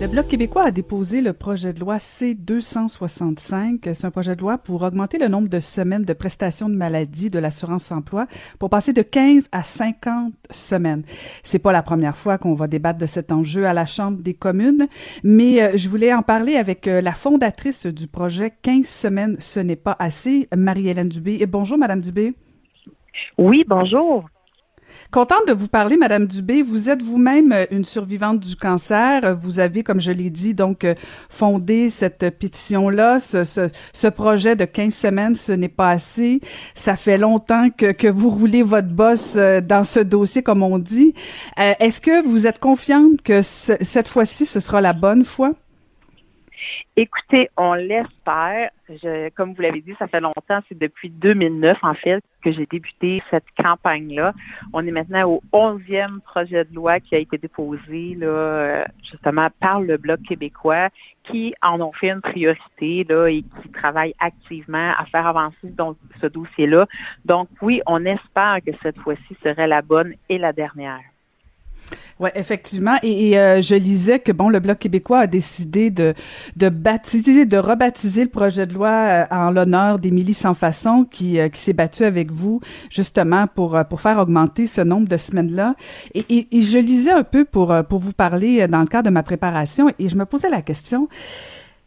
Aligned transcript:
Le 0.00 0.06
Bloc 0.06 0.28
québécois 0.28 0.62
a 0.62 0.70
déposé 0.70 1.20
le 1.20 1.32
projet 1.32 1.72
de 1.72 1.80
loi 1.80 1.98
C-265. 1.98 3.80
C'est 3.94 4.04
un 4.04 4.12
projet 4.12 4.36
de 4.36 4.40
loi 4.40 4.56
pour 4.56 4.82
augmenter 4.82 5.18
le 5.18 5.26
nombre 5.26 5.48
de 5.48 5.58
semaines 5.58 6.04
de 6.04 6.12
prestations 6.12 6.68
de 6.68 6.76
maladie 6.76 7.30
de 7.30 7.40
l'assurance-emploi 7.40 8.28
pour 8.60 8.70
passer 8.70 8.92
de 8.92 9.02
15 9.02 9.48
à 9.50 9.64
50 9.64 10.34
semaines. 10.50 11.02
C'est 11.42 11.58
pas 11.58 11.72
la 11.72 11.82
première 11.82 12.16
fois 12.16 12.38
qu'on 12.38 12.54
va 12.54 12.68
débattre 12.68 13.00
de 13.00 13.06
cet 13.06 13.32
enjeu 13.32 13.66
à 13.66 13.72
la 13.72 13.86
Chambre 13.86 14.22
des 14.22 14.34
communes, 14.34 14.86
mais 15.24 15.60
euh, 15.60 15.72
je 15.74 15.88
voulais 15.88 16.14
en 16.14 16.22
parler 16.22 16.54
avec 16.54 16.86
euh, 16.86 17.00
la 17.00 17.12
fondatrice 17.12 17.84
du 17.86 18.06
projet 18.06 18.52
15 18.62 18.86
semaines, 18.86 19.36
ce 19.40 19.58
n'est 19.58 19.74
pas 19.74 19.96
assez, 19.98 20.48
Marie-Hélène 20.56 21.08
Dubé. 21.08 21.44
Bonjour, 21.46 21.76
Madame 21.76 22.02
Dubé. 22.02 22.34
Oui, 23.36 23.64
bonjour. 23.66 24.28
Contente 25.10 25.46
de 25.48 25.52
vous 25.52 25.68
parler, 25.68 25.96
Madame 25.96 26.26
Dubé. 26.26 26.62
Vous 26.62 26.90
êtes 26.90 27.02
vous-même 27.02 27.52
euh, 27.52 27.64
une 27.70 27.84
survivante 27.84 28.40
du 28.40 28.56
cancer. 28.56 29.36
Vous 29.36 29.60
avez, 29.60 29.82
comme 29.82 30.00
je 30.00 30.12
l'ai 30.12 30.30
dit, 30.30 30.54
donc 30.54 30.84
euh, 30.84 30.94
fondé 31.30 31.88
cette 31.88 32.38
pétition-là, 32.38 33.18
ce, 33.18 34.08
projet 34.08 34.56
de 34.56 34.64
15 34.64 34.94
semaines, 34.94 35.34
ce 35.34 35.52
n'est 35.52 35.68
pas 35.68 35.90
assez. 35.90 36.40
Ça 36.74 36.96
fait 36.96 37.18
longtemps 37.18 37.68
que, 37.70 37.92
que 37.92 38.08
vous 38.08 38.30
roulez 38.30 38.62
votre 38.62 38.88
bosse 38.88 39.34
euh, 39.36 39.60
dans 39.60 39.84
ce 39.84 40.00
dossier, 40.00 40.42
comme 40.42 40.62
on 40.62 40.78
dit. 40.78 41.14
Est-ce 41.56 42.00
que 42.00 42.26
vous 42.26 42.46
êtes 42.46 42.58
confiante 42.58 43.22
que 43.22 43.42
cette 43.42 44.08
fois-ci, 44.08 44.46
ce 44.46 44.60
sera 44.60 44.80
la 44.80 44.92
bonne 44.92 45.24
fois? 45.24 45.54
Écoutez, 46.96 47.50
on 47.56 47.74
l'espère. 47.74 48.70
comme 49.36 49.54
vous 49.54 49.62
l'avez 49.62 49.80
dit, 49.80 49.94
ça 49.98 50.08
fait 50.08 50.20
longtemps. 50.20 50.60
C'est 50.68 50.78
depuis 50.78 51.10
2009, 51.10 51.78
en 51.82 51.94
fait, 51.94 52.22
que 52.42 52.52
j'ai 52.52 52.66
débuté 52.66 53.22
cette 53.30 53.44
campagne-là. 53.56 54.34
On 54.72 54.86
est 54.86 54.90
maintenant 54.90 55.28
au 55.28 55.42
onzième 55.52 56.20
projet 56.22 56.64
de 56.64 56.74
loi 56.74 57.00
qui 57.00 57.14
a 57.14 57.18
été 57.18 57.38
déposé, 57.38 58.16
là, 58.16 58.86
justement, 59.02 59.48
par 59.60 59.80
le 59.80 59.96
Bloc 59.96 60.22
québécois, 60.22 60.88
qui 61.24 61.54
en 61.62 61.80
ont 61.80 61.92
fait 61.92 62.10
une 62.10 62.20
priorité, 62.20 63.04
là, 63.08 63.28
et 63.28 63.42
qui 63.42 63.68
travaille 63.72 64.14
activement 64.18 64.92
à 64.98 65.04
faire 65.06 65.26
avancer 65.26 65.72
ce 66.20 66.26
dossier-là. 66.26 66.86
Donc, 67.24 67.48
oui, 67.62 67.82
on 67.86 68.04
espère 68.04 68.58
que 68.64 68.72
cette 68.82 68.98
fois-ci 68.98 69.36
serait 69.42 69.66
la 69.66 69.82
bonne 69.82 70.14
et 70.28 70.38
la 70.38 70.52
dernière. 70.52 71.02
Oui, 72.20 72.30
effectivement. 72.34 72.96
Et, 73.02 73.38
euh, 73.38 73.60
je 73.60 73.74
lisais 73.74 74.18
que 74.18 74.32
bon, 74.32 74.48
le 74.48 74.58
Bloc 74.58 74.78
québécois 74.78 75.20
a 75.20 75.26
décidé 75.26 75.90
de 75.90 76.14
de 76.56 76.68
baptiser, 76.68 77.46
de 77.46 77.56
rebaptiser 77.56 78.24
le 78.24 78.30
projet 78.30 78.66
de 78.66 78.74
loi 78.74 78.88
euh, 78.90 79.24
en 79.30 79.50
l'honneur 79.50 79.98
d'Émilie 79.98 80.34
Sans 80.34 80.54
Façon, 80.54 81.04
qui 81.08 81.38
euh, 81.38 81.48
qui 81.48 81.60
s'est 81.60 81.72
battue 81.72 82.04
avec 82.04 82.32
vous 82.32 82.60
justement 82.90 83.46
pour 83.46 83.78
pour 83.88 84.00
faire 84.00 84.18
augmenter 84.18 84.66
ce 84.66 84.80
nombre 84.80 85.08
de 85.08 85.16
semaines 85.16 85.54
là. 85.54 85.74
Et, 86.14 86.24
et, 86.28 86.48
et, 86.56 86.62
je 86.62 86.78
lisais 86.78 87.12
un 87.12 87.24
peu 87.24 87.44
pour 87.44 87.74
pour 87.88 87.98
vous 88.00 88.12
parler 88.12 88.66
dans 88.68 88.80
le 88.80 88.86
cadre 88.86 89.08
de 89.08 89.14
ma 89.14 89.22
préparation 89.22 89.88
et 89.98 90.08
je 90.08 90.16
me 90.16 90.24
posais 90.24 90.50
la 90.50 90.62
question. 90.62 91.08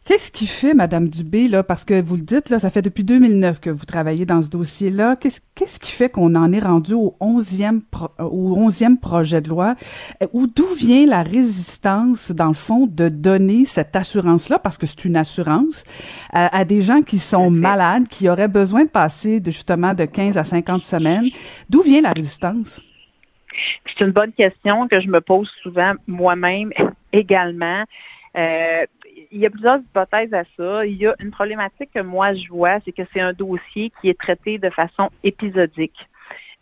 Qu'est-ce 0.04 0.32
qui 0.32 0.48
fait, 0.48 0.74
Madame 0.74 1.08
Dubé, 1.08 1.46
là, 1.46 1.62
parce 1.62 1.84
que 1.84 2.02
vous 2.02 2.16
le 2.16 2.22
dites, 2.22 2.50
là, 2.50 2.58
ça 2.58 2.70
fait 2.70 2.82
depuis 2.82 3.04
2009 3.04 3.60
que 3.60 3.70
vous 3.70 3.84
travaillez 3.84 4.26
dans 4.26 4.42
ce 4.42 4.50
dossier-là. 4.50 5.14
Qu'est-ce, 5.14 5.40
qu'est-ce 5.54 5.78
qui 5.78 5.92
fait 5.92 6.08
qu'on 6.08 6.34
en 6.34 6.52
est 6.52 6.58
rendu 6.58 6.92
au 6.94 7.16
11e, 7.20 7.82
au 8.18 8.68
11e 8.68 8.98
projet 8.98 9.40
de 9.40 9.48
loi? 9.48 9.76
Euh, 10.20 10.26
ou 10.32 10.48
d'où 10.48 10.66
vient 10.76 11.06
la 11.06 11.22
résistance, 11.22 12.32
dans 12.32 12.48
le 12.48 12.54
fond, 12.54 12.88
de 12.90 13.08
donner 13.08 13.64
cette 13.64 13.94
assurance-là, 13.94 14.58
parce 14.58 14.76
que 14.76 14.88
c'est 14.88 15.04
une 15.04 15.16
assurance, 15.16 15.84
euh, 16.34 16.48
à 16.50 16.64
des 16.64 16.80
gens 16.80 17.02
qui 17.02 17.20
sont 17.20 17.48
malades, 17.50 18.08
qui 18.08 18.28
auraient 18.28 18.48
besoin 18.48 18.82
de 18.82 18.90
passer 18.90 19.38
de, 19.38 19.52
justement 19.52 19.94
de 19.94 20.04
15 20.04 20.36
à 20.36 20.42
50 20.42 20.82
semaines? 20.82 21.28
D'où 21.70 21.80
vient 21.82 22.00
la 22.00 22.10
résistance? 22.10 22.80
C'est 23.86 24.04
une 24.04 24.10
bonne 24.10 24.32
question 24.32 24.88
que 24.88 25.00
je 25.00 25.06
me 25.06 25.20
pose 25.20 25.48
souvent 25.62 25.92
moi-même 26.08 26.72
également. 27.12 27.84
Euh, 28.36 28.86
il 29.32 29.40
y 29.40 29.46
a 29.46 29.50
plusieurs 29.50 29.78
hypothèses 29.78 30.32
à 30.34 30.44
ça. 30.56 30.86
Il 30.86 30.96
y 30.96 31.06
a 31.06 31.14
une 31.18 31.30
problématique 31.30 31.90
que 31.94 32.00
moi 32.00 32.34
je 32.34 32.48
vois, 32.48 32.78
c'est 32.84 32.92
que 32.92 33.02
c'est 33.12 33.20
un 33.20 33.32
dossier 33.32 33.90
qui 34.00 34.08
est 34.08 34.18
traité 34.18 34.58
de 34.58 34.70
façon 34.70 35.10
épisodique. 35.24 36.08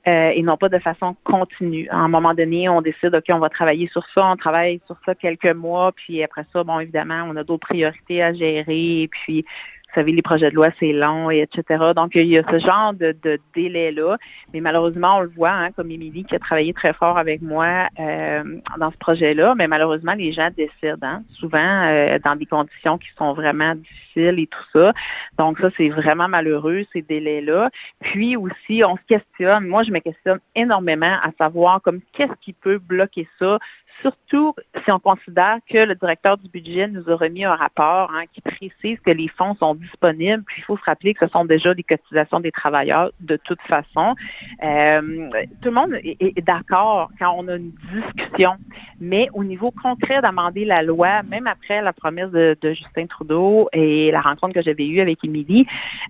Euh, 0.08 0.30
et 0.30 0.42
non 0.42 0.56
pas 0.56 0.70
de 0.70 0.78
façon 0.78 1.14
continue. 1.24 1.86
À 1.90 1.96
un 1.96 2.08
moment 2.08 2.32
donné, 2.32 2.70
on 2.70 2.80
décide, 2.80 3.14
OK, 3.14 3.24
on 3.28 3.38
va 3.38 3.50
travailler 3.50 3.86
sur 3.88 4.02
ça, 4.14 4.26
on 4.26 4.36
travaille 4.36 4.80
sur 4.86 4.96
ça 5.04 5.14
quelques 5.14 5.54
mois, 5.54 5.92
puis 5.92 6.22
après 6.22 6.46
ça, 6.54 6.64
bon, 6.64 6.80
évidemment, 6.80 7.26
on 7.28 7.36
a 7.36 7.44
d'autres 7.44 7.66
priorités 7.66 8.22
à 8.22 8.32
gérer, 8.32 9.10
puis 9.10 9.44
vous 9.90 10.00
savez, 10.00 10.12
les 10.12 10.22
projets 10.22 10.50
de 10.50 10.54
loi, 10.54 10.68
c'est 10.78 10.92
long, 10.92 11.30
et 11.30 11.40
etc. 11.40 11.92
Donc, 11.96 12.14
il 12.14 12.26
y 12.26 12.38
a 12.38 12.44
ce 12.48 12.58
genre 12.58 12.92
de, 12.94 13.16
de 13.24 13.40
délai-là. 13.56 14.18
Mais 14.54 14.60
malheureusement, 14.60 15.16
on 15.16 15.20
le 15.20 15.28
voit, 15.28 15.50
hein, 15.50 15.72
comme 15.72 15.90
Émilie 15.90 16.24
qui 16.24 16.36
a 16.36 16.38
travaillé 16.38 16.72
très 16.72 16.92
fort 16.92 17.18
avec 17.18 17.42
moi 17.42 17.88
euh, 17.98 18.44
dans 18.78 18.92
ce 18.92 18.96
projet-là, 18.98 19.54
mais 19.56 19.66
malheureusement, 19.66 20.14
les 20.14 20.30
gens 20.30 20.48
décident, 20.56 20.98
hein, 21.02 21.22
souvent 21.30 21.58
euh, 21.58 22.18
dans 22.24 22.36
des 22.36 22.46
conditions 22.46 22.98
qui 22.98 23.08
sont 23.18 23.32
vraiment 23.32 23.74
difficiles 23.74 24.38
et 24.38 24.46
tout 24.46 24.64
ça. 24.72 24.92
Donc, 25.38 25.58
ça, 25.58 25.70
c'est 25.76 25.88
vraiment 25.88 26.28
malheureux, 26.28 26.84
ces 26.92 27.02
délais-là. 27.02 27.70
Puis 28.00 28.36
aussi, 28.36 28.82
on 28.84 28.94
se 28.94 29.02
questionne, 29.08 29.66
moi, 29.66 29.82
je 29.82 29.90
me 29.90 29.98
questionne 29.98 30.38
énormément 30.54 31.16
à 31.20 31.30
savoir 31.36 31.82
comme 31.82 32.00
qu'est-ce 32.12 32.34
qui 32.40 32.52
peut 32.52 32.78
bloquer 32.78 33.26
ça? 33.40 33.58
Surtout 34.02 34.54
si 34.84 34.90
on 34.90 34.98
considère 34.98 35.58
que 35.68 35.78
le 35.78 35.94
directeur 35.94 36.38
du 36.38 36.48
budget 36.48 36.86
nous 36.86 37.10
a 37.10 37.16
remis 37.16 37.44
un 37.44 37.54
rapport 37.54 38.10
hein, 38.14 38.24
qui 38.32 38.40
précise 38.40 38.98
que 39.00 39.10
les 39.10 39.28
fonds 39.28 39.54
sont 39.56 39.74
Puis 39.80 40.56
il 40.58 40.64
faut 40.64 40.76
se 40.76 40.84
rappeler 40.84 41.14
que 41.14 41.26
ce 41.26 41.32
sont 41.32 41.44
déjà 41.44 41.74
des 41.74 41.82
cotisations 41.82 42.40
des 42.40 42.52
travailleurs 42.52 43.10
de 43.20 43.36
toute 43.36 43.60
façon. 43.62 44.14
Euh, 44.62 45.30
tout 45.60 45.68
le 45.68 45.74
monde 45.74 45.94
est, 46.02 46.40
d'accord 46.44 47.10
quand 47.18 47.34
on 47.36 47.48
a 47.48 47.56
une 47.56 47.72
discussion, 47.92 48.52
mais 49.00 49.28
au 49.34 49.44
niveau 49.44 49.70
concret 49.70 50.20
d'amender 50.22 50.64
la 50.64 50.82
loi, 50.82 51.22
même 51.22 51.46
après 51.46 51.82
la 51.82 51.92
promesse 51.92 52.30
de, 52.30 52.56
Justin 52.62 53.06
Trudeau 53.06 53.68
et 53.72 54.10
la 54.10 54.20
rencontre 54.20 54.54
que 54.54 54.62
j'avais 54.62 54.86
eue 54.86 55.00
avec 55.00 55.24
Émilie 55.24 55.66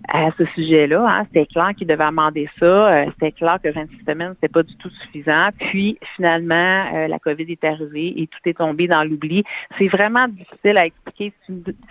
à 0.07 0.29
ce 0.37 0.45
sujet-là, 0.45 1.05
hein, 1.07 1.25
c'était 1.25 1.45
clair 1.47 1.71
qu'il 1.75 1.87
devait 1.87 2.03
amender 2.03 2.49
ça. 2.59 2.65
Euh, 2.65 3.05
c'était 3.13 3.31
clair 3.31 3.57
que 3.63 3.69
26 3.69 4.03
semaines, 4.05 4.33
c'était 4.35 4.51
pas 4.51 4.63
du 4.63 4.75
tout 4.75 4.89
suffisant. 4.89 5.49
Puis 5.57 5.97
finalement, 6.15 6.85
euh, 6.93 7.07
la 7.07 7.19
COVID 7.19 7.45
est 7.49 7.63
arrivée 7.63 8.13
et 8.21 8.27
tout 8.27 8.39
est 8.45 8.57
tombé 8.57 8.87
dans 8.87 9.03
l'oubli. 9.03 9.43
C'est 9.77 9.87
vraiment 9.87 10.27
difficile 10.27 10.77
à 10.77 10.85
expliquer. 10.85 11.33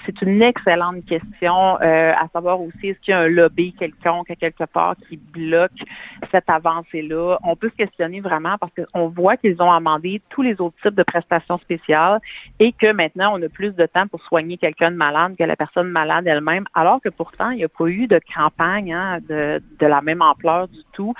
C'est 0.07 0.23
une, 0.23 0.41
excellente 0.41 1.05
question 1.05 1.70
euh, 1.81 2.13
à 2.13 2.29
savoir 2.33 2.61
aussi 2.61 2.89
est-ce 2.89 2.99
qu'il 3.01 3.13
y 3.13 3.15
a 3.15 3.21
un 3.21 3.29
lobby 3.29 3.73
quelconque 3.73 4.33
quelque 4.39 4.65
part 4.65 4.97
qui 5.09 5.17
bloque 5.17 5.71
cette 6.31 6.49
avancée-là? 6.49 7.39
On 7.45 7.57
peut 7.57 7.71
se 7.71 7.77
questionner 7.77 8.21
vraiment 8.21 8.57
parce 8.59 8.73
qu'on 8.75 9.09
voit 9.09 9.37
qu'ils 9.37 9.61
ont 9.63 9.71
amendé 9.71 10.23
tous 10.31 10.43
les 10.43 10.61
autres 10.61 10.77
types 10.83 10.95
de 10.95 11.03
prestations 11.03 11.59
spéciales 11.59 12.21
et 12.59 12.73
que 12.73 12.93
maintenant 12.93 13.33
on 13.37 13.43
a 13.43 13.49
plus 13.49 13.75
de 13.75 13.87
temps 13.87 14.07
pour 14.07 14.23
soigner 14.23 14.57
quelqu'un 14.57 14.91
de 14.91 14.97
malade 14.97 15.37
que 15.39 15.45
la 15.45 15.57
personne 15.57 15.89
malade 15.89 16.27
elle-même, 16.27 16.65
alors 16.75 17.01
que 17.01 17.09
pourtant 17.09 17.51
il 17.51 17.59
n'y 17.59 17.65
a 17.65 17.69
pas 17.69 17.87
eu 17.87 18.07
de 18.07 18.21
campagne 18.35 18.93
hein, 18.93 19.19
de, 19.29 19.61
la 19.81 20.01
même 20.01 20.23
ampleur 20.23 20.69
du 20.69 20.81
tout 20.93 21.15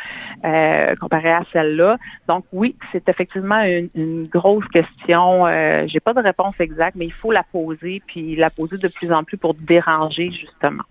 euh, 0.45 0.95
comparé 0.97 1.33
à 1.33 1.43
celle-là. 1.53 1.99
Donc 2.29 2.45
oui, 2.53 2.77
c'est 2.93 3.09
effectivement 3.09 3.63
une, 3.63 3.89
une 3.95 4.27
grosse 4.27 4.67
question. 4.69 5.47
Euh, 5.47 5.85
j'ai 5.87 6.01
pas 6.01 6.15
de 6.15 6.21
réponse 6.21 6.55
exacte, 6.59 6.97
mais 6.97 7.07
il 7.07 7.13
faut 7.13 7.33
la 7.33 7.43
poser, 7.43 8.03
puis 8.07 8.37
la 8.37 8.51
poser 8.51 8.79
de 8.79 8.89
plus 8.89 9.13
en 9.13 9.25
plus 9.25 9.37
pour 9.37 9.55
déranger, 9.55 10.31
justement. 10.41 10.85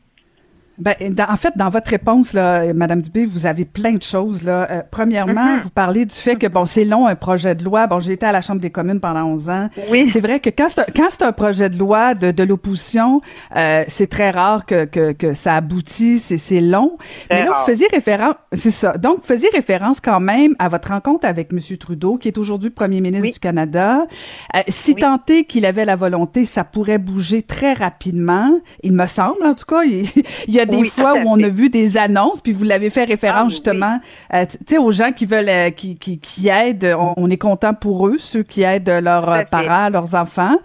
Ben, 0.80 0.96
en 1.30 1.36
fait, 1.36 1.54
dans 1.58 1.70
votre 1.70 1.90
réponse, 1.92 2.34
là, 2.34 2.74
Madame 2.74 3.02
Dubé, 3.02 3.26
vous 3.26 3.46
avez 3.46 3.66
plein 3.66 3.94
de 3.94 4.04
choses. 4.04 4.44
Là. 4.44 4.68
Euh, 4.72 4.82
premièrement, 4.90 5.58
mm-hmm. 5.58 5.62
vous 5.62 5.70
parlez 5.70 6.06
du 6.06 6.16
fait 6.16 6.36
que 6.36 6.48
bon, 6.48 6.66
c'est 6.66 6.86
long 6.86 7.06
un 7.06 7.16
projet 7.16 7.56
de 7.56 7.64
loi. 7.64 7.88
Bon, 7.88 8.00
j'ai 8.00 8.14
été 8.14 8.26
à 8.26 8.32
la 8.32 8.42
Chambre 8.42 8.62
des 8.62 8.70
communes 8.70 9.00
pendant 9.00 9.26
11 9.26 9.50
ans. 9.50 9.70
Oui. 9.90 10.08
C'est 10.08 10.22
vrai 10.22 10.40
que 10.40 10.50
quand 10.50 10.68
c'est 10.70 11.22
un, 11.22 11.32
projet 11.32 11.70
de 11.70 11.78
loi 11.78 12.16
de, 12.16 12.32
de 12.32 12.44
l'opposition, 12.44 13.22
euh, 13.56 13.84
c'est 13.88 14.08
très 14.08 14.32
rare 14.32 14.66
que, 14.66 14.86
que, 14.86 15.12
que 15.12 15.34
ça 15.34 15.56
aboutisse 15.56 16.32
et 16.32 16.38
c'est 16.38 16.62
long. 16.62 16.98
Mais 17.30 17.44
là, 17.44 17.52
vous 17.60 17.66
faisiez 17.66 17.88
référence, 17.92 18.36
c'est 18.54 18.72
ça. 18.72 18.98
Donc, 18.98 19.18
vous 19.18 19.26
faisiez 19.26 19.50
référence 19.50 20.00
quand 20.00 20.20
même 20.20 20.56
à 20.60 20.70
votre 20.70 20.90
rencontre 20.90 21.26
avec 21.26 21.52
M. 21.52 21.60
Trudeau, 21.78 22.18
qui 22.18 22.28
est 22.30 22.38
aujourd'hui 22.38 22.70
Premier 22.70 23.02
ministre 23.02 23.34
du 23.34 23.40
Canada. 23.40 24.08
Euh, 24.56 24.60
si 24.68 24.94
oui. 24.94 25.02
tant 25.02 25.20
est 25.28 25.44
qu'il 25.44 25.66
avait 25.66 25.86
la 25.86 25.96
volonté, 25.96 26.46
ça 26.46 26.64
pourrait 26.64 26.98
bouger 26.98 27.44
très 27.44 27.74
rapidement. 27.74 28.50
Il 28.84 28.94
me 28.94 29.06
semble, 29.06 29.46
en 29.46 29.54
tout 29.54 29.66
cas. 29.66 29.84
Il, 29.84 30.06
il 30.48 30.54
y 30.54 30.60
a 30.60 30.66
des 30.70 30.86
fois 30.86 31.16
où 31.16 31.28
on 31.28 31.42
a 31.42 31.50
vu 31.50 31.70
des 31.70 31.98
annonces, 31.98 32.42
puis 32.42 32.52
vous 32.52 32.64
l'avez 32.64 32.90
fait 32.90 33.06
référence 33.06 33.46
ah, 33.46 33.50
justement, 33.50 34.00
euh, 34.34 34.46
tu 34.46 34.58
sais, 34.68 34.78
aux 34.78 34.92
gens 34.92 35.12
qui 35.12 35.26
veulent, 35.26 35.50
euh, 35.50 35.70
qui, 35.70 35.96
qui, 35.98 36.20
qui 36.20 36.48
aident. 36.48 36.96
On, 37.18 37.30
est 37.30 37.38
content 37.38 37.74
pour 37.74 38.08
eux, 38.08 38.18
ceux 38.18 38.44
qui 38.44 38.64
aident 38.64 38.90
leurs 38.90 39.30
euh, 39.30 39.42
parents, 39.50 39.90
leurs 39.90 40.16
enfants. 40.16 40.58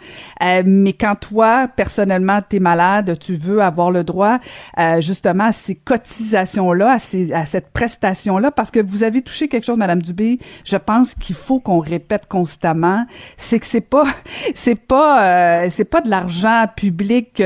mais 0.64 0.92
quand 0.92 1.14
toi, 1.14 1.68
personnellement, 1.68 2.40
tu 2.48 2.56
es 2.56 2.58
malade, 2.58 3.18
tu 3.18 3.36
veux 3.36 3.60
avoir 3.62 3.90
le 3.90 4.04
droit 4.04 4.38
justement 5.00 5.44
à 5.44 5.52
ces 5.52 5.74
cotisations-là, 5.74 6.92
à, 6.92 6.98
ces, 6.98 7.32
à 7.32 7.44
cette 7.44 7.70
prestation-là, 7.70 8.50
parce 8.50 8.70
que 8.70 8.80
vous 8.80 9.02
avez 9.02 9.22
touché 9.22 9.48
quelque 9.48 9.64
chose, 9.64 9.76
Madame 9.76 10.02
Dubé. 10.02 10.38
Je 10.64 10.76
pense 10.76 11.14
qu'il 11.14 11.34
faut 11.34 11.60
qu'on 11.60 11.80
répète 11.80 12.26
constamment, 12.26 13.06
c'est 13.36 13.58
que 13.58 13.66
c'est 13.66 13.80
pas, 13.80 14.04
c'est 14.54 14.74
pas, 14.74 15.68
c'est 15.70 15.84
pas 15.84 16.00
de 16.00 16.10
l'argent 16.10 16.66
public 16.74 17.42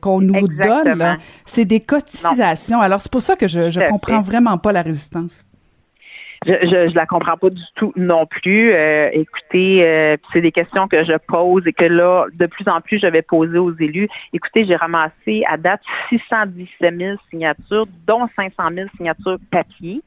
qu'on 0.00 0.20
nous 0.20 0.48
donne. 0.48 1.18
C'est 1.44 1.64
des 1.64 1.80
cotisations 1.80 1.99
cotisation. 2.00 2.80
Alors, 2.80 3.00
c'est 3.00 3.12
pour 3.12 3.22
ça 3.22 3.36
que 3.36 3.48
je 3.48 3.60
ne 3.60 3.88
comprends 3.88 4.20
vraiment 4.20 4.58
pas 4.58 4.72
la 4.72 4.82
résistance. 4.82 5.44
Je, 6.46 6.54
je, 6.62 6.94
la 6.94 7.04
comprends 7.04 7.36
pas 7.36 7.50
du 7.50 7.62
tout 7.74 7.92
non 7.96 8.24
plus. 8.24 8.72
Euh, 8.72 9.10
écoutez, 9.12 9.84
euh, 9.84 10.16
c'est 10.32 10.40
des 10.40 10.52
questions 10.52 10.88
que 10.88 11.04
je 11.04 11.12
pose 11.28 11.66
et 11.66 11.72
que 11.74 11.84
là, 11.84 12.28
de 12.32 12.46
plus 12.46 12.66
en 12.66 12.80
plus, 12.80 12.98
je 12.98 13.06
vais 13.06 13.20
poser 13.20 13.58
aux 13.58 13.76
élus. 13.76 14.08
Écoutez, 14.32 14.64
j'ai 14.64 14.76
ramassé 14.76 15.42
à 15.46 15.58
date 15.58 15.82
617 16.08 16.98
000 16.98 17.16
signatures, 17.28 17.86
dont 18.06 18.26
500 18.36 18.54
000 18.74 18.88
signatures 18.96 19.36
papier. 19.50 20.02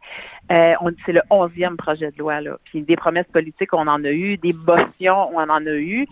Euh, 0.52 0.74
c'est 1.06 1.14
le 1.14 1.22
onzième 1.30 1.78
projet 1.78 2.10
de 2.10 2.18
loi 2.18 2.42
là. 2.42 2.58
Puis 2.66 2.82
des 2.82 2.96
promesses 2.96 3.28
politiques, 3.32 3.72
on 3.72 3.88
en 3.88 4.04
a 4.04 4.10
eu, 4.10 4.38
des 4.38 4.54
motions, 4.54 5.30
on 5.36 5.38
en 5.38 5.66
a 5.68 5.76
eu 5.76 6.08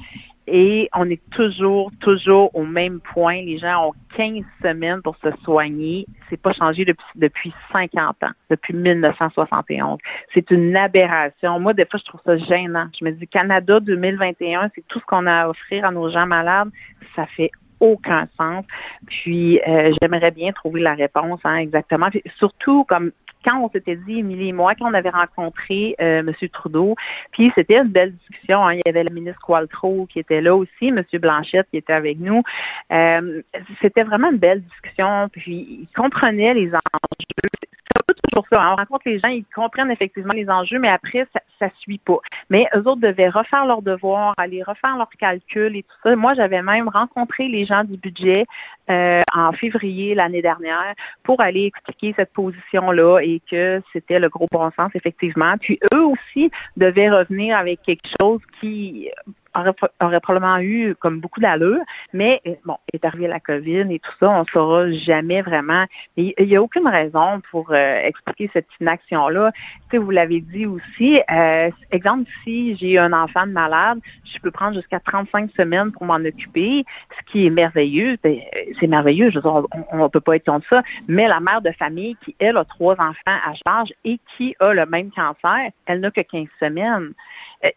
et 0.47 0.89
on 0.93 1.09
est 1.09 1.21
toujours, 1.31 1.91
toujours 1.99 2.53
au 2.55 2.63
même 2.63 2.99
point. 2.99 3.41
Les 3.41 3.57
gens 3.57 3.89
ont 3.89 3.93
15 4.15 4.43
semaines 4.61 5.01
pour 5.01 5.15
se 5.17 5.29
soigner. 5.43 6.05
C'est 6.29 6.41
pas 6.41 6.51
changé 6.51 6.83
depuis, 6.83 7.05
depuis 7.15 7.53
50 7.71 8.23
ans, 8.23 8.31
depuis 8.49 8.73
1971. 8.73 9.97
C'est 10.33 10.49
une 10.51 10.75
aberration. 10.75 11.59
Moi, 11.59 11.73
des 11.73 11.85
fois, 11.85 11.99
je 11.99 12.05
trouve 12.05 12.21
ça 12.25 12.38
gênant. 12.38 12.88
Je 12.99 13.05
me 13.05 13.11
dis, 13.11 13.27
Canada 13.27 13.79
2021, 13.79 14.71
c'est 14.73 14.85
tout 14.88 14.99
ce 14.99 15.05
qu'on 15.05 15.27
a 15.27 15.43
à 15.43 15.49
offrir 15.49 15.85
à 15.85 15.91
nos 15.91 16.09
gens 16.09 16.25
malades. 16.25 16.69
Ça 17.15 17.25
fait 17.27 17.51
aucun 17.81 18.28
sens. 18.38 18.63
Puis 19.07 19.60
euh, 19.68 19.92
j'aimerais 20.01 20.31
bien 20.31 20.54
trouver 20.54 20.80
la 20.80 20.94
réponse, 20.94 21.42
hein, 21.44 21.57
exactement. 21.57 22.07
surtout 22.38 22.86
comme 22.86 23.12
quand 23.44 23.60
on 23.60 23.69
s'était 23.69 23.95
dit, 23.95 24.19
Émilie 24.19 24.50
et 24.50 24.54
moi, 24.54 24.75
quand 24.75 24.89
on 24.89 24.94
avait 24.94 25.10
rencontré 25.10 25.95
euh, 26.00 26.19
M. 26.19 26.31
Trudeau, 26.51 26.95
puis 27.31 27.51
c'était 27.56 27.80
une 27.80 27.88
belle 27.88 28.13
discussion. 28.13 28.66
Hein. 28.66 28.75
il 28.75 28.81
y 28.86 28.89
avait 28.89 29.04
la 29.04 29.12
ministre 29.12 29.42
Qualtro 29.42 30.07
qui 30.07 30.19
était 30.19 30.42
là 30.42 30.56
aussi, 30.56 30.89
M. 30.89 31.04
Blanchette 31.13 31.68
qui 31.72 31.78
était 31.78 31.94
avec 31.94 32.19
nous. 32.19 32.44
Euh, 32.92 33.42
c'était 33.81 34.04
vraiment 34.04 34.30
une 34.30 34.38
belle 34.38 34.62
discussion. 34.62 35.27
Puis 35.31 35.81
il 35.81 35.88
comprenait 35.95 36.54
les 36.54 36.68
enjeux 36.68 37.50
toujours 38.13 38.46
ça. 38.50 38.72
On 38.72 38.75
rencontre 38.75 39.04
les 39.06 39.19
gens, 39.19 39.30
ils 39.30 39.46
comprennent 39.56 39.92
effectivement 39.92 40.34
les 40.34 40.50
enjeux, 40.50 40.80
mais 40.80 40.90
après, 40.90 41.28
ça 41.60 41.66
ne 41.66 41.72
suit 41.80 42.00
pas. 42.00 42.18
Mais 42.50 42.68
eux 42.75 42.80
autres 42.88 43.02
devaient 43.02 43.30
refaire 43.30 43.66
leurs 43.66 43.81
devoirs, 43.81 44.34
aller 44.38 44.63
refaire 44.63 44.98
leurs 44.98 45.10
calculs 45.10 45.75
et 45.75 45.84
tout 45.84 45.96
ça. 46.04 46.16
Moi, 46.16 46.34
j'avais 46.34 46.62
même 46.62 46.90
rencontré 46.90 47.48
les 47.48 47.66
gens 47.66 47.84
du 47.84 47.98
budget 47.98 48.46
euh, 48.90 49.22
en 49.34 49.52
février 49.52 50.16
l'année 50.16 50.42
dernière 50.42 50.94
pour 51.24 51.42
aller 51.42 51.66
expliquer 51.66 52.13
cette 52.16 52.34
position-là 52.34 53.19
et 53.19 53.42
que 53.50 53.81
c'était 53.94 54.19
le 54.19 54.30
gros 54.30 54.48
bon 54.52 54.72
sens, 54.78 54.92
effectivement. 54.96 55.56
Puis 55.60 55.80
eux 55.94 56.06
aussi 56.06 56.52
devaient 56.78 57.10
revenir 57.10 57.58
avec 57.58 57.81
quelque 57.84 58.10
chose 58.19 58.42
qui 58.60 59.10
aurait, 59.56 60.19
probablement 60.19 60.59
eu 60.59 60.95
comme 61.00 61.19
beaucoup 61.19 61.39
d'allure, 61.39 61.81
mais 62.13 62.42
euh, 62.48 62.56
bon, 62.65 62.77
est 62.94 63.03
arrivé 63.06 63.27
la 63.27 63.39
COVID 63.39 63.86
et 63.89 64.00
tout 64.00 64.12
ça, 64.19 64.30
on 64.30 64.42
ne 64.42 64.45
saura 64.45 64.92
jamais 64.92 65.42
vraiment. 65.42 65.86
Il 66.18 66.33
n'y 66.39 66.56
a 66.56 66.62
aucune 66.62 66.88
raison 66.88 67.42
pour 67.51 67.71
euh, 67.71 68.01
expliquer 68.03 68.50
cette 68.53 68.68
inaction-là. 68.80 69.51
Tu 69.89 69.98
vous 69.98 70.12
l'avez 70.12 70.42
dit 70.42 70.65
aussi, 70.65 71.21
euh, 71.31 71.69
exemple, 71.92 72.30
si 72.44 72.75
j'ai 72.77 72.98
un 72.98 73.13
enfant 73.13 73.45
de 73.45 73.51
malade, 73.51 74.00
je 74.24 74.39
peux 74.39 74.51
prendre 74.51 74.75
jusqu'à 74.75 75.00
35 75.00 75.51
semaines 75.57 75.92
pour 75.92 76.06
m'en 76.06 76.15
occuper, 76.15 76.86
ce 77.18 77.31
qui 77.31 77.45
est 77.45 77.50
merveilleux. 77.50 78.18
Ben, 78.24 78.38
c'est 78.80 78.88
merveilleux, 78.88 79.30
je 79.30 79.36
veux 79.36 79.42
dire, 79.42 79.68
on 79.92 80.03
ne 80.03 80.07
peut 80.07 80.21
pas 80.21 80.36
être 80.36 80.45
contre 80.45 80.68
ça, 80.69 80.83
mais 81.07 81.27
la 81.27 81.39
mère 81.39 81.62
de 81.62 81.71
famille 81.71 82.15
qui, 82.24 82.36
elle, 82.39 82.57
a 82.57 82.65
trois 82.65 82.94
enfants 82.94 83.13
à 83.25 83.53
charge 83.65 83.94
et 84.03 84.19
qui 84.36 84.56
a 84.59 84.74
le 84.74 84.86
même 84.86 85.12
cancer, 85.12 85.71
elle 85.86 86.00
n'a 86.00 86.12
que 86.12 86.21
15 86.21 86.48
semaines. 86.59 87.13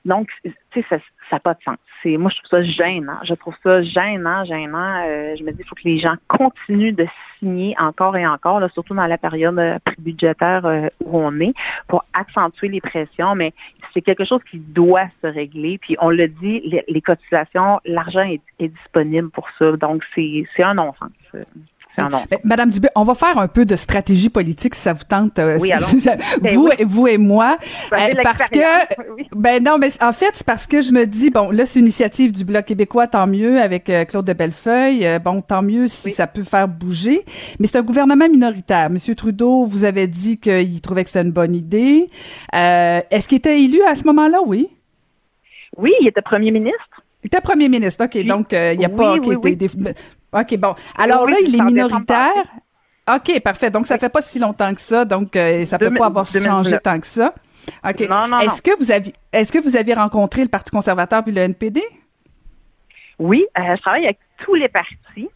Donc, 0.04 0.28
tu 0.42 0.52
sais, 0.72 0.84
ça 0.88 0.98
n'a 1.32 1.40
pas 1.40 1.54
de 1.54 1.62
sens. 1.62 1.76
C'est, 2.02 2.16
moi, 2.16 2.30
je 2.30 2.38
trouve 2.38 2.50
ça 2.50 2.62
gênant. 2.62 3.18
Je 3.22 3.34
trouve 3.34 3.54
ça 3.62 3.82
gênant, 3.82 4.44
gênant. 4.44 5.04
Euh, 5.06 5.34
je 5.36 5.44
me 5.44 5.52
dis, 5.52 5.60
il 5.60 5.66
faut 5.66 5.74
que 5.74 5.84
les 5.84 5.98
gens 5.98 6.14
continuent 6.28 6.94
de 6.94 7.06
signer 7.38 7.74
encore 7.78 8.16
et 8.16 8.26
encore, 8.26 8.60
là, 8.60 8.68
surtout 8.70 8.94
dans 8.94 9.06
la 9.06 9.18
période 9.18 9.58
euh, 9.58 9.78
budgétaire 9.98 10.64
euh, 10.64 10.88
où 11.04 11.18
on 11.18 11.38
est, 11.40 11.54
pour 11.88 12.04
accentuer 12.14 12.68
les 12.68 12.80
pressions. 12.80 13.34
Mais 13.34 13.52
c'est 13.92 14.02
quelque 14.02 14.24
chose 14.24 14.40
qui 14.50 14.58
doit 14.58 15.08
se 15.22 15.26
régler. 15.26 15.78
Puis, 15.78 15.96
on 16.00 16.10
le 16.10 16.28
dit, 16.28 16.82
les, 16.88 17.02
cotisations, 17.02 17.80
l'argent 17.84 18.22
est, 18.22 18.42
est, 18.58 18.68
disponible 18.68 19.30
pour 19.30 19.48
ça. 19.58 19.72
Donc, 19.72 20.02
c'est, 20.14 20.44
c'est 20.56 20.62
un 20.62 20.74
non-sens. 20.74 21.10
Madame 22.42 22.70
Dubé, 22.70 22.88
on 22.96 23.02
va 23.02 23.14
faire 23.14 23.38
un 23.38 23.48
peu 23.48 23.64
de 23.64 23.76
stratégie 23.76 24.28
politique 24.28 24.74
si 24.74 24.80
ça 24.80 24.92
vous 24.92 25.04
tente. 25.04 25.38
Euh, 25.38 25.58
oui, 25.60 25.70
ben 26.40 26.54
vous, 26.54 26.68
vous 26.86 27.06
et 27.06 27.18
moi, 27.18 27.56
euh, 27.92 27.96
parce 28.22 28.48
que 28.50 28.58
ben 29.36 29.62
non, 29.62 29.78
mais 29.78 29.90
en 30.02 30.12
fait 30.12 30.30
c'est 30.34 30.46
parce 30.46 30.66
que 30.66 30.80
je 30.80 30.92
me 30.92 31.06
dis 31.06 31.30
bon 31.30 31.50
là 31.50 31.66
c'est 31.66 31.78
une 31.78 31.86
initiative 31.86 32.32
du 32.32 32.44
bloc 32.44 32.66
québécois, 32.66 33.06
tant 33.06 33.26
mieux 33.26 33.60
avec 33.60 33.88
euh, 33.90 34.04
Claude 34.04 34.26
de 34.26 34.32
Bellefeuille, 34.32 35.06
bon 35.24 35.40
tant 35.40 35.62
mieux 35.62 35.86
si 35.86 36.10
ça 36.10 36.26
peut 36.26 36.42
faire 36.42 36.68
bouger, 36.68 37.24
mais 37.60 37.66
c'est 37.66 37.78
un 37.78 37.82
gouvernement 37.82 38.28
minoritaire. 38.28 38.90
Monsieur 38.90 39.14
Trudeau 39.14 39.64
vous 39.64 39.84
avait 39.84 40.08
dit 40.08 40.38
qu'il 40.38 40.80
trouvait 40.80 41.04
que 41.04 41.10
c'était 41.10 41.22
une 41.22 41.32
bonne 41.32 41.54
idée. 41.54 42.10
Est-ce 42.52 43.28
qu'il 43.28 43.38
était 43.38 43.62
élu 43.62 43.82
à 43.82 43.94
ce 43.94 44.04
moment-là, 44.04 44.38
oui? 44.44 44.68
Oui, 45.76 45.92
il 46.00 46.08
était 46.08 46.22
premier 46.22 46.50
ministre. 46.50 47.02
Il 47.22 47.28
était 47.28 47.40
premier 47.40 47.68
ministre, 47.68 48.04
OK. 48.04 48.26
donc, 48.26 48.48
il 48.52 48.78
n'y 48.78 48.84
a 48.84 48.88
pas... 48.88 49.16
OK, 50.34 50.56
bon. 50.58 50.74
Alors 50.96 51.26
là, 51.26 51.36
il 51.40 51.54
est 51.54 51.62
minoritaire. 51.62 52.44
OK, 53.08 53.40
parfait. 53.40 53.70
Donc, 53.70 53.86
ça 53.86 53.98
fait 53.98 54.08
pas 54.08 54.22
si 54.22 54.38
longtemps 54.38 54.74
que 54.74 54.80
ça. 54.80 55.04
Donc, 55.04 55.36
euh, 55.36 55.64
ça 55.64 55.78
peut 55.78 55.92
pas 55.92 56.06
avoir 56.06 56.26
changé 56.26 56.78
tant 56.78 56.98
que 56.98 57.06
ça. 57.06 57.34
OK. 57.86 58.00
Est-ce 58.00 58.62
que 58.62 58.76
vous 58.78 58.90
avez 58.90 59.12
est-ce 59.32 59.52
que 59.52 59.58
vous 59.58 59.76
avez 59.76 59.94
rencontré 59.94 60.42
le 60.42 60.48
Parti 60.48 60.70
conservateur 60.70 61.22
puis 61.22 61.32
le 61.32 61.42
NPD? 61.42 61.82
Oui, 63.18 63.46
euh, 63.58 63.76
je 63.76 63.80
travaille 63.80 64.04
avec 64.04 64.18
tous 64.38 64.54
les 64.54 64.68
partis. 64.68 65.28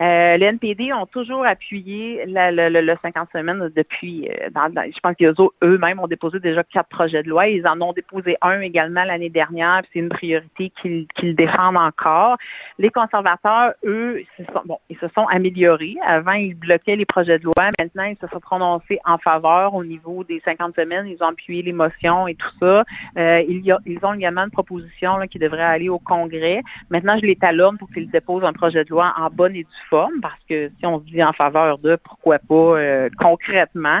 Euh, 0.00 0.36
les 0.36 0.46
NPD 0.46 0.92
ont 0.92 1.06
toujours 1.06 1.44
appuyé 1.44 2.24
le, 2.26 2.94
50 3.02 3.28
semaines 3.32 3.70
depuis, 3.74 4.28
euh, 4.28 4.48
je 4.92 5.00
pense 5.00 5.14
qu'eux-mêmes 5.16 6.00
ont 6.00 6.06
déposé 6.06 6.40
déjà 6.40 6.64
quatre 6.64 6.88
projets 6.88 7.22
de 7.22 7.28
loi. 7.28 7.48
Ils 7.48 7.66
en 7.66 7.80
ont 7.80 7.92
déposé 7.92 8.36
un 8.40 8.60
également 8.60 9.04
l'année 9.04 9.28
dernière, 9.28 9.82
c'est 9.92 9.98
une 9.98 10.08
priorité 10.08 10.70
qu'ils 10.70 11.34
défendent 11.34 11.76
encore. 11.76 12.36
Les 12.78 12.90
conservateurs, 12.90 13.74
eux, 13.84 14.22
bon, 14.64 14.78
ils 14.88 14.98
se 14.98 15.08
sont 15.08 15.26
améliorés. 15.26 15.96
Avant, 16.06 16.32
ils 16.32 16.54
bloquaient 16.54 16.96
les 16.96 17.06
projets 17.06 17.38
de 17.38 17.44
loi. 17.44 17.70
Maintenant, 17.78 18.04
ils 18.04 18.16
se 18.20 18.26
sont 18.28 18.40
prononcés 18.40 18.98
en 19.04 19.18
faveur 19.18 19.74
au 19.74 19.84
niveau 19.84 20.24
des 20.24 20.40
50 20.44 20.74
semaines. 20.76 21.06
Ils 21.06 21.22
ont 21.22 21.28
appuyé 21.28 21.62
les 21.62 21.72
motions 21.72 22.26
et 22.26 22.34
tout 22.34 22.50
ça. 22.60 22.84
Euh, 23.18 23.42
ils, 23.48 23.98
ont 24.02 24.14
également 24.14 24.42
une 24.42 24.50
proposition 24.50 25.18
qui 25.30 25.38
devrait 25.38 25.62
aller 25.62 25.88
au 25.88 25.98
Congrès. 25.98 26.62
Maintenant, 26.90 27.16
je 27.18 27.26
les 27.26 27.36
talonne 27.36 27.78
pour 27.78 27.88
qu'ils 27.90 28.10
déposent 28.10 28.44
un 28.44 28.52
projet 28.52 28.84
de 28.84 28.90
loi 28.90 29.12
en 29.16 29.28
bonne 29.30 29.54
et 29.54 29.64
due 29.64 29.88
parce 30.20 30.40
que 30.48 30.70
si 30.78 30.86
on 30.86 31.00
se 31.00 31.04
dit 31.04 31.22
en 31.22 31.32
faveur 31.32 31.78
de, 31.78 31.96
pourquoi 31.96 32.38
pas 32.38 32.54
euh, 32.54 33.08
concrètement 33.18 34.00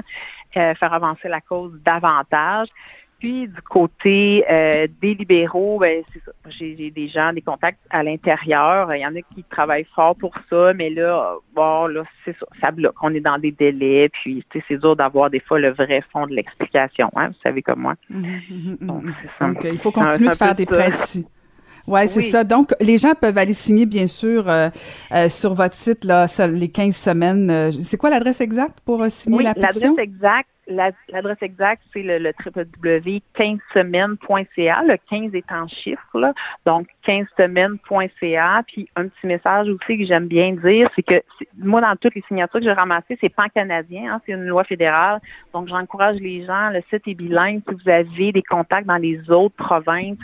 euh, 0.56 0.74
faire 0.74 0.92
avancer 0.92 1.28
la 1.28 1.40
cause 1.40 1.72
davantage. 1.84 2.68
Puis 3.18 3.46
du 3.46 3.62
côté 3.62 4.44
euh, 4.50 4.88
des 5.00 5.14
libéraux, 5.14 5.78
ben, 5.78 6.02
c'est 6.12 6.20
ça. 6.24 6.32
J'ai 6.48 6.90
des 6.90 7.06
gens, 7.06 7.32
des 7.32 7.40
contacts 7.40 7.78
à 7.88 8.02
l'intérieur. 8.02 8.92
Il 8.92 9.00
y 9.00 9.06
en 9.06 9.14
a 9.14 9.20
qui 9.32 9.44
travaillent 9.48 9.86
fort 9.94 10.16
pour 10.16 10.34
ça, 10.50 10.74
mais 10.74 10.90
là, 10.90 11.36
bon, 11.54 11.86
là, 11.86 12.02
c'est 12.24 12.36
ça, 12.36 12.46
ça 12.60 12.70
bloque. 12.72 12.96
On 13.00 13.14
est 13.14 13.20
dans 13.20 13.38
des 13.38 13.52
délais, 13.52 14.08
puis 14.08 14.44
c'est 14.52 14.76
dur 14.76 14.96
d'avoir 14.96 15.30
des 15.30 15.38
fois 15.38 15.60
le 15.60 15.70
vrai 15.70 16.02
fond 16.12 16.26
de 16.26 16.34
l'explication, 16.34 17.12
hein, 17.14 17.28
vous 17.28 17.40
savez 17.44 17.62
comme 17.62 17.82
moi. 17.82 17.94
Mmh, 18.10 18.26
mmh, 18.26 18.76
mmh, 18.80 19.12
Donc 19.40 19.58
il 19.62 19.78
faut 19.78 19.92
continuer 19.92 20.30
de 20.30 20.34
faire 20.34 20.54
des 20.56 20.66
pressions. 20.66 21.22
Ouais, 21.86 22.06
c'est 22.06 22.22
ça. 22.22 22.44
Donc, 22.44 22.74
les 22.80 22.98
gens 22.98 23.14
peuvent 23.14 23.38
aller 23.38 23.52
signer, 23.52 23.86
bien 23.86 24.06
sûr, 24.06 24.48
euh, 24.48 24.68
euh, 25.12 25.28
sur 25.28 25.54
votre 25.54 25.74
site, 25.74 26.04
là, 26.04 26.26
les 26.48 26.68
15 26.68 26.94
semaines. 26.94 27.50
Euh, 27.50 27.70
c'est 27.82 27.96
quoi 27.96 28.10
l'adresse 28.10 28.40
exacte 28.40 28.80
pour 28.84 29.04
signer 29.08 29.42
la 29.42 29.54
pétition? 29.54 29.90
L'adresse 29.90 30.04
exacte, 30.04 30.48
L'adresse 30.68 31.42
exacte, 31.42 31.82
c'est 31.92 32.04
le, 32.04 32.18
le 32.18 32.32
www.15semaines.ca. 32.44 34.82
Le 34.86 34.96
15 35.10 35.34
est 35.34 35.50
en 35.50 35.66
chiffre, 35.66 36.18
là. 36.18 36.32
donc 36.64 36.86
15semaines.ca. 37.04 38.62
Puis 38.68 38.88
un 38.94 39.08
petit 39.08 39.26
message 39.26 39.68
aussi 39.68 39.98
que 39.98 40.04
j'aime 40.04 40.28
bien 40.28 40.52
dire, 40.52 40.88
c'est 40.94 41.02
que 41.02 41.20
moi, 41.58 41.80
dans 41.80 41.96
toutes 41.96 42.14
les 42.14 42.22
signatures 42.28 42.60
que 42.60 42.64
j'ai 42.64 42.72
ramassées, 42.72 43.18
c'est 43.20 43.28
pan-canadien, 43.28 44.14
hein, 44.14 44.20
c'est 44.24 44.30
une 44.32 44.46
loi 44.46 44.62
fédérale. 44.62 45.20
Donc 45.52 45.66
j'encourage 45.66 46.20
les 46.20 46.44
gens, 46.44 46.70
le 46.70 46.80
site 46.90 47.08
est 47.08 47.14
bilingue. 47.14 47.60
Si 47.68 47.74
vous 47.74 47.90
avez 47.90 48.30
des 48.30 48.42
contacts 48.42 48.86
dans 48.86 48.98
les 48.98 49.32
autres 49.32 49.56
provinces, 49.56 50.18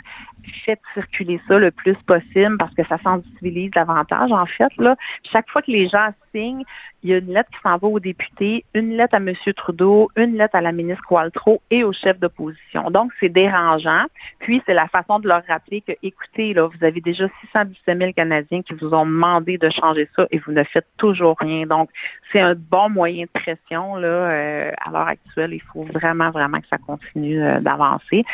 faites 0.65 0.81
circuler 0.93 1.39
ça 1.47 1.57
le 1.57 1.71
plus 1.71 1.95
possible 2.05 2.57
parce 2.57 2.73
que 2.75 2.85
ça 2.85 2.97
sensibilise 3.03 3.71
davantage, 3.71 4.31
en 4.31 4.45
fait. 4.45 4.71
Là. 4.77 4.95
Chaque 5.31 5.49
fois 5.49 5.61
que 5.61 5.71
les 5.71 5.87
gens 5.87 6.09
il 6.33 6.65
y 7.03 7.13
a 7.13 7.17
une 7.17 7.33
lettre 7.33 7.49
qui 7.49 7.59
s'en 7.61 7.77
va 7.77 7.87
aux 7.87 7.99
députés, 7.99 8.65
une 8.73 8.95
lettre 8.95 9.15
à 9.15 9.17
M. 9.17 9.33
Trudeau, 9.55 10.09
une 10.15 10.37
lettre 10.37 10.55
à 10.55 10.61
la 10.61 10.71
ministre 10.71 11.03
Qualtro 11.07 11.61
et 11.71 11.83
au 11.83 11.91
chef 11.91 12.19
d'opposition. 12.19 12.91
Donc, 12.91 13.11
c'est 13.19 13.29
dérangeant. 13.29 14.05
Puis, 14.39 14.61
c'est 14.65 14.73
la 14.73 14.87
façon 14.87 15.19
de 15.19 15.27
leur 15.27 15.43
rappeler 15.47 15.81
que, 15.81 15.93
écoutez, 16.03 16.53
là, 16.53 16.67
vous 16.67 16.85
avez 16.85 17.01
déjà 17.01 17.27
617 17.41 17.97
000 17.97 18.13
Canadiens 18.13 18.61
qui 18.61 18.73
vous 18.73 18.93
ont 18.93 19.05
demandé 19.05 19.57
de 19.57 19.69
changer 19.69 20.09
ça 20.15 20.27
et 20.31 20.39
vous 20.39 20.51
ne 20.51 20.63
faites 20.63 20.87
toujours 20.97 21.35
rien. 21.39 21.65
Donc, 21.65 21.89
c'est 22.31 22.41
un 22.41 22.55
bon 22.55 22.89
moyen 22.89 23.25
de 23.25 23.39
pression, 23.39 23.95
là, 23.95 24.07
euh, 24.07 24.71
à 24.85 24.91
l'heure 24.91 25.07
actuelle. 25.07 25.53
Il 25.53 25.61
faut 25.61 25.83
vraiment, 25.83 26.31
vraiment 26.31 26.59
que 26.59 26.67
ça 26.67 26.77
continue 26.77 27.41
euh, 27.41 27.59
d'avancer 27.59 28.25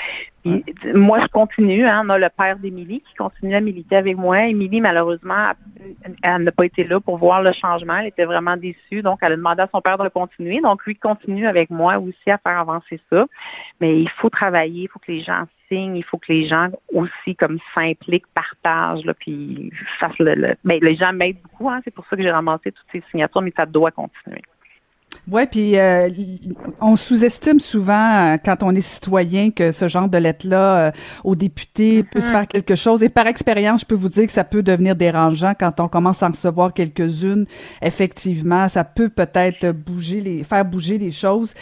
moi, 0.94 1.20
je 1.22 1.28
continue. 1.28 1.86
Hein, 1.86 2.04
on 2.06 2.10
a 2.10 2.18
le 2.18 2.30
père 2.30 2.58
d'Émilie 2.58 3.02
qui 3.02 3.16
continue 3.16 3.56
à 3.56 3.62
militer 3.62 3.96
avec 3.96 4.18
moi. 4.18 4.48
Émilie, 4.48 4.82
malheureusement, 4.82 5.52
elle 6.24 6.44
n'a 6.44 6.52
pas 6.52 6.66
été 6.66 6.84
là 6.84 7.00
pour 7.00 7.18
voir 7.18 7.42
le 7.42 7.52
changement. 7.54 7.98
Elle 7.98 8.08
était 8.08 8.26
vraiment 8.26 8.58
déçue. 8.58 9.02
Donc, 9.02 9.20
elle 9.22 9.34
a 9.34 9.36
demandé 9.36 9.62
à 9.62 9.70
son 9.72 9.82
père 9.82 9.98
de 9.98 10.04
le 10.04 10.10
continuer. 10.10 10.62
Donc, 10.62 10.86
lui 10.86 10.96
continue 10.96 11.48
avec 11.48 11.70
moi 11.70 11.98
aussi 11.98 12.30
à 12.30 12.38
faire 12.38 12.60
avancer 12.60 13.00
ça. 13.12 13.26
Mais 13.80 14.00
il 14.02 14.10
faut 14.10 14.30
travailler, 14.30 14.84
il 14.84 14.88
faut 14.88 15.00
que 15.00 15.12
les 15.12 15.22
gens 15.22 15.46
signent, 15.70 15.96
il 15.96 16.04
faut 16.04 16.18
que 16.18 16.32
les 16.32 16.48
gens 16.48 16.70
aussi 16.94 17.36
comme 17.36 17.60
s'impliquent, 17.74 18.28
partagent, 18.34 19.06
là, 19.06 19.14
puis 19.14 19.72
fassent 20.00 20.20
le. 20.20 20.36
le... 20.36 20.56
Mais 20.64 20.80
ben, 20.80 20.90
les 20.90 20.96
gens 20.96 21.14
m'aident 21.14 21.42
beaucoup. 21.42 21.70
Hein, 21.70 21.82
c'est 21.84 21.94
pour 21.94 22.06
ça 22.08 22.16
que 22.16 22.22
j'ai 22.22 22.32
ramassé 22.32 22.72
toutes 22.72 22.88
ces 22.92 23.04
signatures, 23.12 23.42
mais 23.42 23.54
ça 23.56 23.66
doit 23.66 23.92
continuer. 23.92 24.42
Ouais, 25.32 25.48
puis 25.48 25.78
euh, 25.80 26.10
on 26.82 26.96
sous-estime 26.96 27.60
souvent 27.60 28.34
euh, 28.34 28.38
quand 28.44 28.62
on 28.62 28.76
est 28.76 28.82
citoyen 28.82 29.50
que 29.50 29.72
ce 29.72 29.88
genre 29.88 30.08
de 30.08 30.20
lettre-là 30.20 30.78
euh, 30.78 30.92
aux 31.24 31.36
députés 31.36 32.04
peut 32.04 32.20
se 32.20 32.28
mm-hmm. 32.28 32.32
faire 32.32 32.48
quelque 32.48 32.76
chose. 32.76 33.02
Et 33.02 33.10
par 33.10 33.26
expérience, 33.26 33.82
je 33.82 33.86
peux 33.88 33.96
vous 33.96 34.10
dire 34.10 34.28
que 34.28 34.32
ça 34.32 34.44
peut 34.44 34.62
devenir 34.62 34.96
dérangeant 34.96 35.54
quand 35.60 35.80
on 35.80 35.88
commence 35.88 36.22
à 36.22 36.28
en 36.28 36.30
recevoir 36.30 36.74
quelques-unes. 36.74 37.48
Effectivement, 37.82 38.68
ça 38.68 38.84
peut 38.84 39.10
peut-être 39.10 39.72
bouger 39.72 40.22
les, 40.22 40.44
faire 40.44 40.64
bouger 40.64 41.00
les 41.00 41.12
choses. 41.12 41.56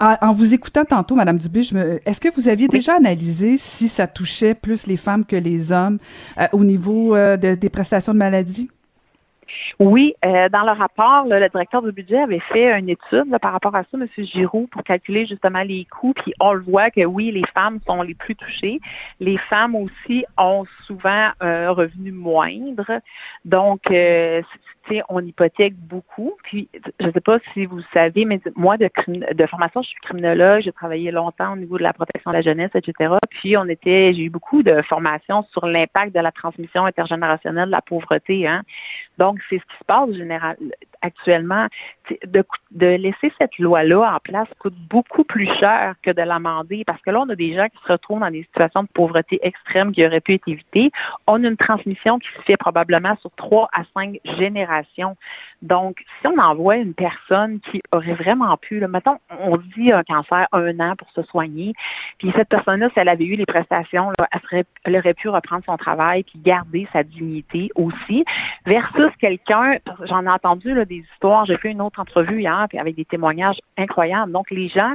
En, 0.00 0.32
vous 0.32 0.54
écoutant 0.54 0.84
tantôt, 0.84 1.16
Madame 1.16 1.38
Dubé, 1.38 1.60
est-ce 2.06 2.20
que 2.20 2.32
vous 2.36 2.48
aviez 2.48 2.68
déjà 2.68 2.94
analysé 2.94 3.56
si 3.56 3.88
ça 3.88 4.06
touchait 4.06 4.54
plus 4.54 4.86
les 4.86 4.96
femmes 4.96 5.24
que 5.24 5.36
les 5.36 5.72
hommes 5.72 5.98
au 6.52 6.62
niveau 6.62 7.16
des 7.36 7.68
prestations 7.68 8.12
de 8.12 8.18
maladie? 8.18 8.68
Oui, 9.78 10.14
euh, 10.24 10.48
dans 10.48 10.62
le 10.62 10.72
rapport, 10.72 11.24
le 11.24 11.48
directeur 11.48 11.82
du 11.82 11.92
budget 11.92 12.18
avait 12.18 12.40
fait 12.40 12.78
une 12.78 12.88
étude 12.88 13.36
par 13.40 13.52
rapport 13.52 13.74
à 13.74 13.82
ça, 13.82 13.88
M. 13.94 14.06
Giroux, 14.18 14.68
pour 14.70 14.82
calculer 14.82 15.26
justement 15.26 15.62
les 15.62 15.84
coûts. 15.86 16.12
Puis 16.14 16.32
on 16.40 16.52
le 16.52 16.62
voit 16.62 16.90
que 16.90 17.04
oui, 17.04 17.30
les 17.30 17.44
femmes 17.54 17.80
sont 17.86 18.02
les 18.02 18.14
plus 18.14 18.34
touchées. 18.34 18.80
Les 19.20 19.38
femmes 19.38 19.74
aussi 19.74 20.24
ont 20.36 20.64
souvent 20.86 21.30
un 21.40 21.70
revenu 21.70 22.12
moindre. 22.12 23.00
Donc, 23.44 23.90
euh, 23.90 24.42
on 25.08 25.20
hypothèque 25.20 25.74
beaucoup. 25.76 26.34
Puis, 26.42 26.68
je 27.00 27.06
ne 27.06 27.12
sais 27.12 27.20
pas 27.20 27.38
si 27.52 27.66
vous 27.66 27.80
savez, 27.92 28.24
mais 28.24 28.40
moi, 28.56 28.76
de, 28.76 28.88
formation, 29.46 29.82
je 29.82 29.88
suis 29.88 30.00
criminologue, 30.00 30.60
j'ai 30.62 30.72
travaillé 30.72 31.10
longtemps 31.10 31.52
au 31.52 31.56
niveau 31.56 31.78
de 31.78 31.82
la 31.82 31.92
protection 31.92 32.30
de 32.30 32.36
la 32.36 32.42
jeunesse, 32.42 32.70
etc. 32.74 33.14
Puis, 33.30 33.56
on 33.56 33.66
était, 33.66 34.12
j'ai 34.14 34.24
eu 34.24 34.30
beaucoup 34.30 34.62
de 34.62 34.82
formations 34.82 35.44
sur 35.50 35.66
l'impact 35.66 36.14
de 36.14 36.20
la 36.20 36.32
transmission 36.32 36.84
intergénérationnelle 36.84 37.66
de 37.66 37.72
la 37.72 37.82
pauvreté. 37.82 38.46
Hein. 38.46 38.62
Donc, 39.18 39.38
c'est 39.48 39.58
ce 39.58 39.64
qui 39.64 39.78
se 39.78 39.84
passe 39.84 40.10
actuellement. 41.02 41.66
De, 42.24 42.42
de 42.70 42.86
laisser 42.86 43.32
cette 43.38 43.58
loi-là 43.58 44.14
en 44.14 44.18
place 44.18 44.48
coûte 44.58 44.74
beaucoup 44.88 45.24
plus 45.24 45.46
cher 45.58 45.94
que 46.02 46.10
de 46.10 46.22
l'amender 46.22 46.82
parce 46.86 47.00
que 47.02 47.10
là, 47.10 47.20
on 47.20 47.28
a 47.28 47.36
des 47.36 47.54
gens 47.54 47.66
qui 47.66 47.78
se 47.86 47.92
retrouvent 47.92 48.20
dans 48.20 48.30
des 48.30 48.44
situations 48.44 48.82
de 48.82 48.88
pauvreté 48.88 49.38
extrême 49.42 49.92
qui 49.92 50.06
auraient 50.06 50.20
pu 50.20 50.34
être 50.34 50.48
évitées. 50.48 50.90
On 51.26 51.44
a 51.44 51.48
une 51.48 51.56
transmission 51.56 52.18
qui 52.18 52.28
se 52.28 52.42
fait 52.42 52.56
probablement 52.56 53.16
sur 53.20 53.30
trois 53.36 53.68
à 53.72 53.82
cinq 53.94 54.20
générations. 54.24 54.77
Donc, 55.62 56.04
si 56.20 56.26
on 56.26 56.38
envoie 56.38 56.76
une 56.76 56.94
personne 56.94 57.60
qui 57.60 57.80
aurait 57.92 58.14
vraiment 58.14 58.56
pu, 58.56 58.80
mettons, 58.86 59.18
on 59.40 59.56
dit 59.56 59.92
un 59.92 60.02
cancer 60.02 60.46
un 60.52 60.78
an 60.80 60.94
pour 60.96 61.10
se 61.10 61.22
soigner, 61.22 61.74
puis 62.18 62.32
cette 62.34 62.48
personne-là, 62.48 62.88
si 62.92 63.00
elle 63.00 63.08
avait 63.08 63.24
eu 63.24 63.36
les 63.36 63.46
prestations, 63.46 64.12
elle, 64.84 64.96
aurait 64.96 65.14
pu 65.14 65.28
reprendre 65.28 65.64
son 65.64 65.76
travail 65.76 66.22
puis 66.22 66.38
garder 66.38 66.88
sa 66.92 67.02
dignité 67.02 67.70
aussi, 67.74 68.24
versus 68.66 69.10
quelqu'un, 69.20 69.78
j'en 70.02 70.24
ai 70.24 70.30
entendu 70.30 70.74
des 70.86 71.04
histoires, 71.12 71.44
j'ai 71.44 71.56
fait 71.56 71.70
une 71.70 71.80
autre 71.80 72.00
entrevue 72.00 72.40
hier 72.40 72.66
puis 72.68 72.78
avec 72.78 72.94
des 72.94 73.04
témoignages 73.04 73.58
incroyables. 73.76 74.32
Donc, 74.32 74.50
les 74.50 74.68
gens, 74.68 74.94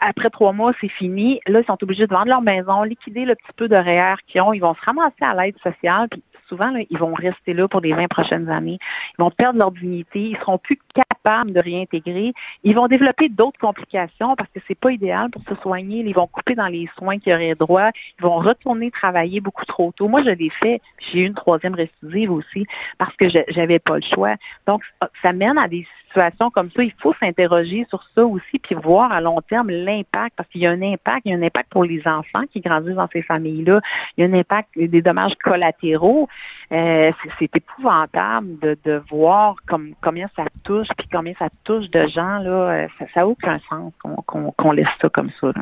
après 0.00 0.30
trois 0.30 0.52
mois, 0.52 0.72
c'est 0.80 0.88
fini. 0.88 1.40
Là, 1.46 1.60
ils 1.60 1.66
sont 1.66 1.82
obligés 1.82 2.06
de 2.06 2.14
vendre 2.14 2.28
leur 2.28 2.42
maison, 2.42 2.82
liquider 2.82 3.24
le 3.24 3.34
petit 3.34 3.52
peu 3.56 3.68
de 3.68 3.76
REER 3.76 4.16
qu'ils 4.26 4.40
ont. 4.40 4.52
Ils 4.52 4.60
vont 4.60 4.74
se 4.74 4.84
ramasser 4.84 5.22
à 5.22 5.34
l'aide 5.34 5.58
sociale. 5.58 6.08
Puis 6.08 6.22
souvent, 6.50 6.74
ils 6.90 6.98
vont 6.98 7.14
rester 7.14 7.54
là 7.54 7.68
pour 7.68 7.80
les 7.80 7.94
20 7.94 8.08
prochaines 8.08 8.50
années. 8.50 8.78
Ils 9.18 9.22
vont 9.22 9.30
perdre 9.30 9.58
leur 9.58 9.70
dignité. 9.70 10.30
Ils 10.30 10.36
seront 10.36 10.58
plus 10.58 10.78
capables 10.92 11.19
de 11.44 11.60
réintégrer. 11.60 12.32
Ils 12.64 12.74
vont 12.74 12.88
développer 12.88 13.28
d'autres 13.28 13.58
complications 13.58 14.36
parce 14.36 14.50
que 14.50 14.60
c'est 14.66 14.78
pas 14.78 14.92
idéal 14.92 15.30
pour 15.30 15.42
se 15.48 15.54
soigner. 15.62 16.00
Ils 16.00 16.14
vont 16.14 16.26
couper 16.26 16.54
dans 16.54 16.68
les 16.68 16.88
soins 16.98 17.18
qu'ils 17.18 17.32
auraient 17.32 17.54
droit. 17.54 17.90
Ils 18.18 18.22
vont 18.22 18.38
retourner 18.38 18.90
travailler 18.90 19.40
beaucoup 19.40 19.64
trop 19.64 19.92
tôt. 19.92 20.08
Moi, 20.08 20.22
je 20.22 20.30
l'ai 20.30 20.50
fait. 20.50 20.80
J'ai 20.98 21.20
eu 21.20 21.26
une 21.26 21.34
troisième 21.34 21.74
récidive 21.74 22.30
aussi 22.32 22.66
parce 22.98 23.14
que 23.16 23.28
j'avais 23.48 23.78
pas 23.78 23.96
le 23.96 24.02
choix. 24.02 24.34
Donc, 24.66 24.82
ça 25.22 25.32
mène 25.32 25.58
à 25.58 25.68
des 25.68 25.86
situations 26.06 26.50
comme 26.50 26.70
ça. 26.70 26.82
Il 26.82 26.92
faut 26.98 27.14
s'interroger 27.20 27.86
sur 27.88 28.02
ça 28.14 28.24
aussi 28.24 28.58
puis 28.58 28.74
voir 28.74 29.12
à 29.12 29.20
long 29.20 29.40
terme 29.42 29.70
l'impact 29.70 30.34
parce 30.36 30.48
qu'il 30.48 30.62
y 30.62 30.66
a 30.66 30.70
un 30.70 30.82
impact. 30.82 31.22
Il 31.24 31.32
y 31.32 31.34
a 31.34 31.38
un 31.38 31.42
impact 31.42 31.70
pour 31.70 31.84
les 31.84 32.02
enfants 32.06 32.44
qui 32.52 32.60
grandissent 32.60 32.96
dans 32.96 33.08
ces 33.12 33.22
familles-là. 33.22 33.80
Il 34.16 34.24
y 34.24 34.26
a 34.26 34.30
un 34.30 34.38
impact 34.38 34.68
des 34.76 35.02
dommages 35.02 35.34
collatéraux. 35.42 36.28
Euh, 36.72 37.12
c'est 37.38 37.54
épouvantable 37.56 38.58
de, 38.84 39.02
voir 39.10 39.56
comme, 39.66 39.94
combien 40.02 40.28
ça 40.36 40.44
touche, 40.64 40.88
puis 40.96 41.08
combien 41.20 41.34
ça 41.38 41.48
touche 41.64 41.90
de 41.90 42.06
gens. 42.06 42.38
Là, 42.38 42.50
euh, 42.50 42.86
ça 42.98 43.20
n'a 43.20 43.28
aucun 43.28 43.58
sens 43.68 43.92
qu'on 44.26 44.72
laisse 44.72 44.88
ça 45.02 45.10
comme 45.10 45.28
ça. 45.38 45.52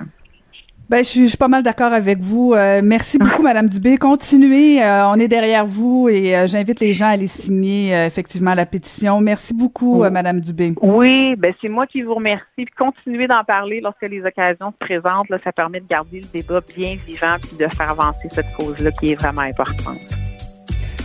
Ben, 0.88 1.04
je 1.04 1.26
suis, 1.26 1.36
pas 1.36 1.48
mal 1.48 1.62
d'accord 1.64 1.92
avec 1.92 2.18
vous. 2.18 2.54
Euh, 2.54 2.80
merci 2.82 3.18
beaucoup, 3.18 3.42
Madame 3.42 3.68
Dubé. 3.68 3.98
Continuez, 3.98 4.80
on 4.82 5.16
est 5.16 5.28
derrière 5.28 5.66
vous 5.66 6.08
et 6.08 6.46
j'invite 6.46 6.80
les 6.80 6.92
gens 6.94 7.06
à 7.06 7.10
aller 7.10 7.26
signer 7.26 7.92
effectivement 8.06 8.54
la 8.54 8.66
pétition. 8.66 9.20
Merci 9.20 9.52
beaucoup, 9.52 10.04
Madame 10.10 10.40
Dubé. 10.40 10.74
Oui, 10.80 11.34
ben 11.36 11.52
c'est 11.60 11.68
moi 11.68 11.86
qui 11.86 12.02
vous 12.02 12.14
remercie. 12.14 12.44
Puis 12.56 12.66
continuez 12.78 13.26
d'en 13.26 13.42
parler 13.42 13.80
lorsque 13.80 14.02
les 14.02 14.24
occasions 14.24 14.70
se 14.70 14.78
présentent. 14.78 15.28
Là, 15.28 15.38
ça 15.42 15.52
permet 15.52 15.80
de 15.80 15.86
garder 15.86 16.20
le 16.20 16.40
débat 16.40 16.60
bien 16.74 16.94
vivant 16.94 17.36
puis 17.42 17.58
de 17.58 17.68
faire 17.68 17.90
avancer 17.90 18.28
cette 18.30 18.52
cause-là 18.56 18.92
qui 18.92 19.12
est 19.12 19.20
vraiment 19.20 19.42
importante. 19.42 20.27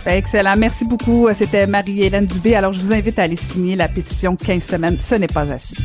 Excellent. 0.06 0.56
Merci 0.56 0.84
beaucoup. 0.84 1.28
C'était 1.32 1.66
Marie-Hélène 1.66 2.26
Dubé. 2.26 2.54
Alors, 2.54 2.72
je 2.72 2.80
vous 2.80 2.92
invite 2.92 3.18
à 3.18 3.22
aller 3.22 3.36
signer 3.36 3.74
la 3.76 3.88
pétition 3.88 4.36
15 4.36 4.62
semaines. 4.62 4.98
Ce 4.98 5.14
n'est 5.14 5.26
pas 5.26 5.50
assez. 5.52 5.76